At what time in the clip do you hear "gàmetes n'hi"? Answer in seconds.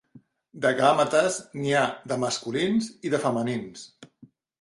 0.77-1.75